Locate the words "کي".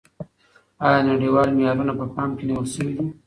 2.37-2.43